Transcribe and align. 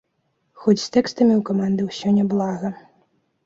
Хоць 0.63 0.83
з 0.83 0.87
тэкстамі 0.95 1.31
ў 1.37 1.41
каманды 1.51 1.81
ўсё 1.91 2.17
няблага. 2.19 2.77